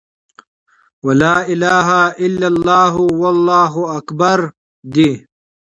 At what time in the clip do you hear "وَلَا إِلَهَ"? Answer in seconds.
1.05-2.09